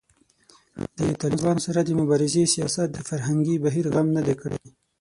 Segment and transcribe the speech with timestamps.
[0.97, 4.61] د طالبانو سره د مبارزې سیاست د فرهنګي بهیر غم نه دی کړی